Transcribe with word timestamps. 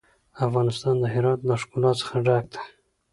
افغانستان 0.45 0.95
د 0.99 1.03
هرات 1.13 1.39
له 1.49 1.55
ښکلا 1.61 1.91
څخه 2.01 2.15
ډک 2.25 2.45
دی. 2.53 2.61